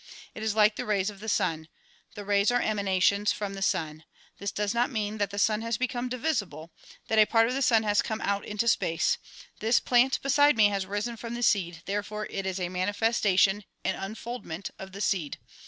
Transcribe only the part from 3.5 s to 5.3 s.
the sun. This does not mean that